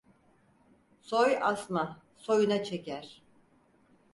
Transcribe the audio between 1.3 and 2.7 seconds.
asma, soyuna